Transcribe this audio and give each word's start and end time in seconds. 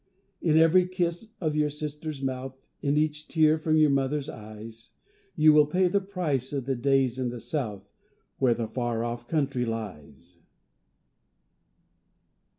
In 0.41 0.57
every 0.57 0.87
kiss 0.87 1.33
of 1.39 1.55
your 1.55 1.69
sister's 1.69 2.23
mouth, 2.23 2.57
In 2.81 2.97
each 2.97 3.27
tear 3.27 3.59
from 3.59 3.77
your 3.77 3.91
mother's 3.91 4.29
eyes, 4.29 4.89
You 5.35 5.53
will 5.53 5.67
pay 5.67 5.87
the 5.87 6.01
price 6.01 6.51
of 6.53 6.65
the 6.65 6.75
days 6.75 7.19
in 7.19 7.29
the 7.29 7.39
South 7.39 7.87
Where 8.39 8.55
the 8.55 8.67
far 8.67 9.03
off 9.03 9.27
country 9.27 9.63
lies. 9.63 10.39